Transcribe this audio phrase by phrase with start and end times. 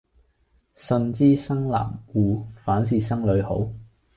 [0.73, 3.69] 信知生男惡，反是生女好。